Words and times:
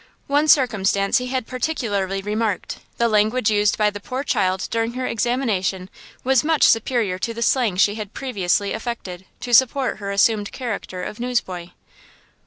One 0.25 0.47
circumstance 0.47 1.19
he 1.19 1.27
had 1.27 1.45
particularly 1.45 2.23
remarked–the 2.23 3.07
language 3.07 3.51
used 3.51 3.77
by 3.77 3.91
the 3.91 3.99
poor 3.99 4.23
child 4.23 4.67
during 4.71 4.93
her 4.93 5.05
examination 5.05 5.91
was 6.23 6.43
much 6.43 6.63
superior 6.63 7.19
to 7.19 7.35
the 7.35 7.43
slang 7.43 7.75
she 7.75 7.93
had 7.93 8.15
previously 8.15 8.73
affected, 8.73 9.25
to 9.41 9.53
support 9.53 9.97
her 9.97 10.09
assumed 10.09 10.51
character 10.51 11.03
of 11.03 11.19
newsboy. 11.19 11.69